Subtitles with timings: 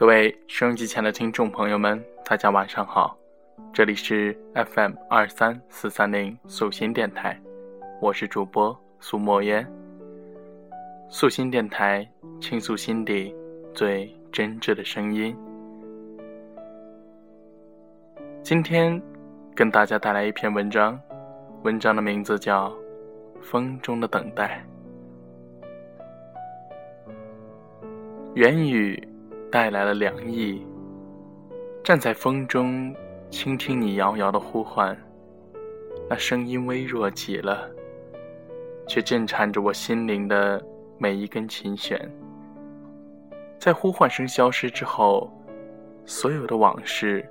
[0.00, 3.14] 各位收音机前的听众朋友们，大家晚上好，
[3.70, 7.38] 这里是 FM 二三四三零素心电台，
[8.00, 9.70] 我是主播苏墨烟。
[11.10, 12.10] 素心电台
[12.40, 13.36] 倾诉心底
[13.74, 15.36] 最真挚的声音。
[18.42, 18.98] 今天
[19.54, 20.98] 跟大家带来一篇文章，
[21.62, 22.70] 文章的名字叫
[23.42, 24.64] 《风中的等待》。
[28.32, 28.98] 远雨
[29.50, 30.64] 带来了凉意，
[31.82, 32.94] 站在风中，
[33.30, 34.96] 倾听你遥遥的呼唤，
[36.08, 37.68] 那声音微弱极了，
[38.86, 40.64] 却震颤着我心灵的
[40.98, 42.00] 每一根琴弦。
[43.58, 45.28] 在呼唤声消失之后，
[46.04, 47.28] 所有的往事，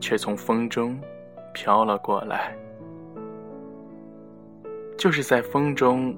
[0.00, 0.98] 却从风中
[1.54, 2.56] 飘了过来。
[4.98, 6.12] 就是在风中，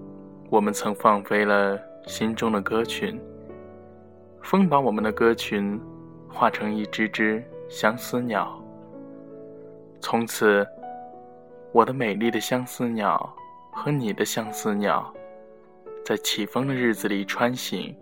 [0.49, 3.21] 我们曾放飞了心中的歌群。
[4.49, 5.79] 风把我们的歌群
[6.27, 8.59] 化成一只只相思鸟。
[10.01, 10.67] 从此，
[11.71, 13.31] 我的美丽的相思鸟
[13.71, 15.13] 和你的相思鸟，
[16.03, 17.95] 在起风的日子里穿行。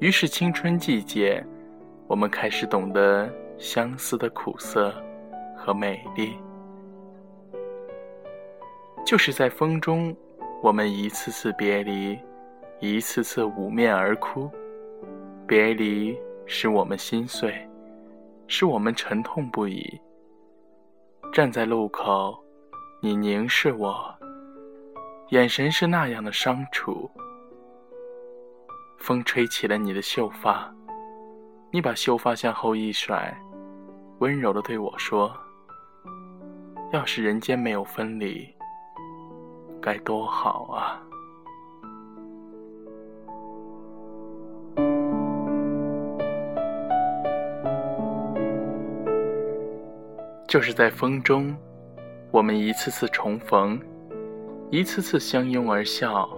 [0.00, 1.40] 于是，青春季节，
[2.08, 4.92] 我们开始懂得相思的苦涩
[5.56, 6.36] 和美丽。
[9.04, 10.12] 就是在风中，
[10.60, 12.18] 我们一次次别离，
[12.80, 14.50] 一次次捂面而哭。
[15.46, 17.54] 别离使我们心碎，
[18.48, 20.00] 使我们沉痛不已。
[21.32, 22.36] 站在路口，
[23.00, 24.12] 你凝视我，
[25.30, 27.08] 眼神是那样的伤楚。
[28.98, 30.74] 风吹起了你的秀发，
[31.70, 33.32] 你把秀发向后一甩，
[34.18, 35.32] 温柔的对我说
[36.92, 38.52] ：“要是人间没有分离，
[39.80, 41.00] 该多好啊！”
[50.46, 51.56] 就是在风中，
[52.30, 53.80] 我们一次次重逢，
[54.70, 56.28] 一次次相拥而笑。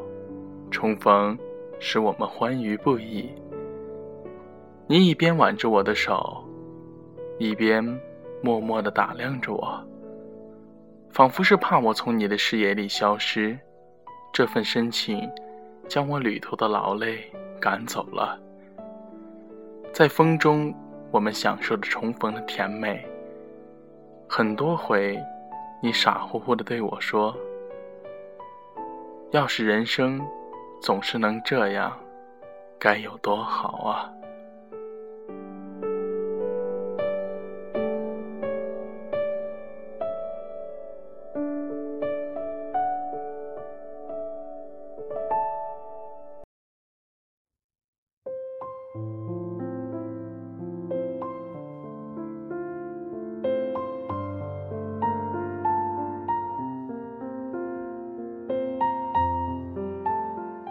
[0.71, 1.39] 重逢
[1.79, 3.31] 使我们欢愉不已。
[4.87, 6.43] 你一边挽着我的手，
[7.39, 7.85] 一边
[8.43, 9.79] 默默地打量着我，
[11.11, 13.59] 仿佛是怕我从你的视野里消失。
[14.33, 15.29] 这份深情，
[15.87, 17.31] 将我旅途的劳累
[17.61, 18.41] 赶走了。
[19.93, 20.75] 在风中，
[21.11, 23.07] 我们享受着重逢的甜美。
[24.31, 25.19] 很多回，
[25.81, 27.35] 你傻乎乎地对我说
[29.33, 30.21] ：“要是人生
[30.83, 31.99] 总是能这样，
[32.79, 34.13] 该有多好啊！”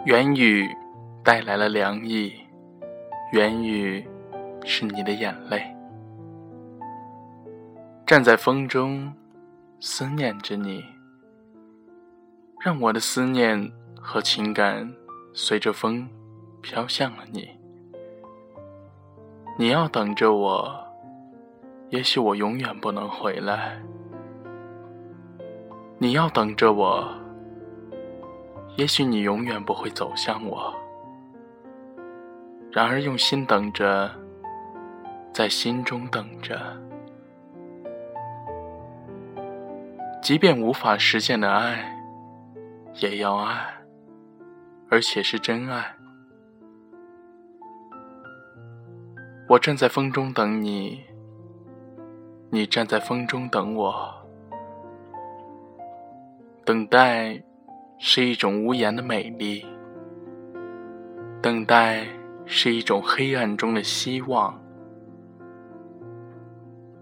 [0.08, 0.66] 缘雨
[1.22, 2.32] 带来了凉意，
[3.30, 4.08] 缘雨
[4.64, 5.62] 是你的眼泪。
[8.06, 9.12] 站在风中，
[9.80, 10.82] 思念着你，
[12.58, 13.70] 让我的思念
[14.00, 14.90] 和情感
[15.34, 16.08] 随着风
[16.62, 17.46] 飘向了你。
[19.58, 20.74] 你要等着我，
[21.90, 23.78] 也许我永远不能回来。
[25.98, 27.06] 你要等着我。
[28.78, 30.72] 也许你永远不会走向我，
[32.70, 34.08] 然而用心等着，
[35.32, 36.56] 在心中等着。
[40.22, 41.92] 即便无法实现的爱，
[43.00, 43.66] 也要爱，
[44.88, 45.96] 而且是真爱。
[49.48, 51.02] 我站在风中等你，
[52.48, 54.14] 你站在风中等我，
[56.64, 57.42] 等待。
[58.00, 59.66] 是一种无言的美丽，
[61.42, 62.06] 等待
[62.46, 64.56] 是一种黑暗中的希望，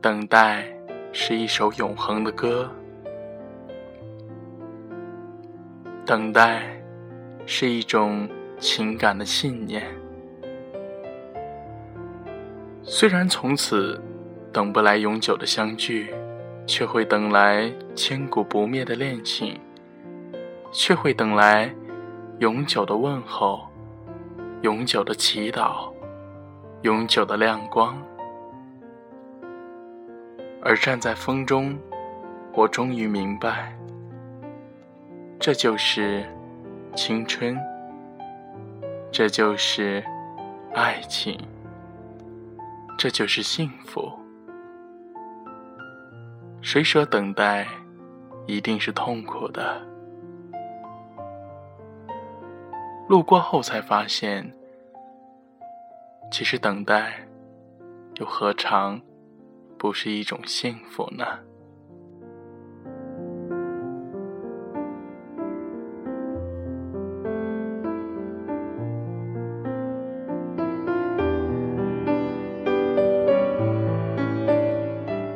[0.00, 0.64] 等待
[1.12, 2.70] 是一首永恒的歌，
[6.06, 6.62] 等待
[7.44, 8.26] 是一种
[8.58, 9.84] 情感的信念。
[12.82, 14.00] 虽然从此
[14.50, 16.14] 等不来永久的相聚，
[16.66, 19.60] 却会等来千古不灭的恋情。
[20.72, 21.74] 却会等来
[22.38, 23.66] 永久的问候，
[24.62, 25.92] 永久的祈祷，
[26.82, 27.96] 永久的亮光。
[30.62, 31.78] 而站在风中，
[32.52, 33.76] 我终于明白，
[35.38, 36.24] 这就是
[36.94, 37.56] 青春，
[39.12, 40.04] 这就是
[40.74, 41.38] 爱情。
[42.98, 44.10] 这就是幸福。
[46.62, 47.68] 谁说等待
[48.46, 49.86] 一定是痛苦的？
[53.08, 54.52] 路过后才发现，
[56.28, 57.12] 其实等待
[58.16, 59.00] 又何尝
[59.78, 61.24] 不是一种幸福呢？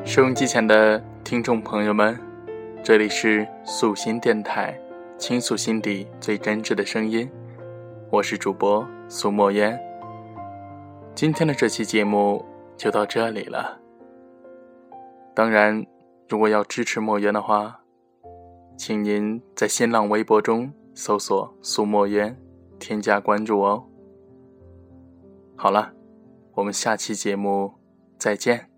[0.05, 2.19] 收音机前的听众朋友们，
[2.83, 4.77] 这里是素心电台，
[5.17, 7.31] 倾诉心底最真挚的声音，
[8.12, 9.81] 我是主播苏墨烟。
[11.15, 12.45] 今天的这期节目
[12.77, 13.79] 就到这里了。
[15.33, 15.87] 当然，
[16.29, 17.85] 如果要支持墨渊的话，
[18.77, 22.37] 请您在新浪微博中搜索“苏墨烟”，
[22.81, 23.85] 添加关注哦。
[25.55, 25.93] 好了，
[26.55, 27.75] 我们下期节目
[28.19, 28.70] 再见。